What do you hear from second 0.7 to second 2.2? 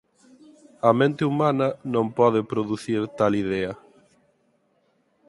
A mente humana non